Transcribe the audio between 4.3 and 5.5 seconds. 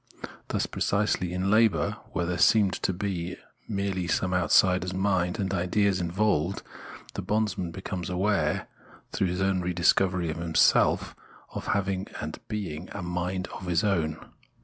outsider's mind